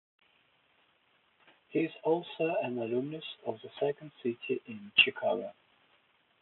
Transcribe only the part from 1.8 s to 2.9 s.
is also an